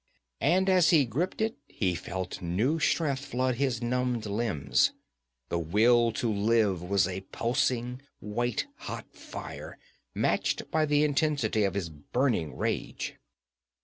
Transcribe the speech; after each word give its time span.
And 0.39 0.67
as 0.67 0.89
he 0.89 1.05
gripped 1.05 1.41
it 1.41 1.57
he 1.67 1.93
felt 1.93 2.41
new 2.41 2.79
strength 2.79 3.23
flood 3.23 3.57
his 3.57 3.83
numbed 3.83 4.25
limbs; 4.25 4.93
the 5.49 5.59
will 5.59 6.11
to 6.13 6.33
live 6.33 6.81
was 6.81 7.07
a 7.07 7.21
pulsing 7.31 8.01
white 8.19 8.65
hot 8.89 9.05
fire, 9.15 9.77
matched 10.15 10.71
by 10.71 10.87
the 10.87 11.03
intensity 11.03 11.65
of 11.65 11.75
his 11.75 11.89
burning 11.89 12.57
rage. 12.57 13.13